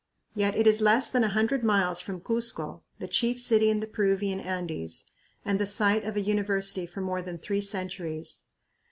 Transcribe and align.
Yet 0.33 0.55
it 0.55 0.65
is 0.65 0.81
less 0.81 1.11
than 1.11 1.23
a 1.23 1.27
hundred 1.29 1.63
miles 1.63 1.99
from 2.01 2.21
Cuzco, 2.21 2.81
the 2.97 3.07
chief 3.07 3.39
city 3.39 3.69
in 3.69 3.81
the 3.81 3.85
Peruvian 3.87 4.39
Andes, 4.39 5.05
and 5.45 5.59
the 5.59 5.67
site 5.67 6.05
of 6.05 6.15
a 6.15 6.21
university 6.21 6.87
for 6.87 7.01
more 7.01 7.21
than 7.21 7.37
three 7.37 7.61
centuries. 7.61 8.41